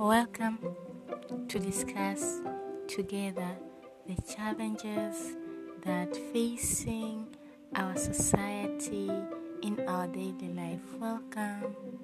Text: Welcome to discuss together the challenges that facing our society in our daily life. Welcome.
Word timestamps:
Welcome 0.00 0.56
to 1.48 1.58
discuss 1.58 2.40
together 2.88 3.50
the 4.06 4.16
challenges 4.22 5.36
that 5.84 6.16
facing 6.32 7.26
our 7.74 7.94
society 7.96 9.10
in 9.60 9.78
our 9.86 10.06
daily 10.06 10.54
life. 10.54 10.80
Welcome. 10.98 11.99